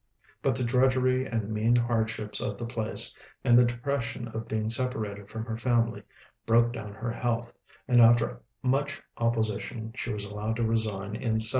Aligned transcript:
But 0.41 0.55
the 0.55 0.63
drudgery 0.63 1.27
and 1.27 1.51
mean 1.53 1.75
hardships 1.75 2.41
of 2.41 2.57
the 2.57 2.65
place, 2.65 3.13
and 3.43 3.55
the 3.55 3.65
depression 3.65 4.29
of 4.29 4.47
being 4.47 4.67
separated 4.71 5.29
from 5.29 5.45
her 5.45 5.55
family, 5.57 6.01
broke 6.47 6.73
down 6.73 6.95
her 6.95 7.11
health; 7.11 7.53
and 7.87 8.01
after 8.01 8.41
much 8.63 8.99
opposition 9.17 9.91
she 9.93 10.11
was 10.11 10.25
allowed 10.25 10.55
to 10.55 10.63
resign 10.63 11.13
in 11.15 11.37
1791. 11.37 11.47